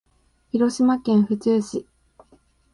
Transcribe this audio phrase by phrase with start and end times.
[0.51, 1.85] 広島県府中市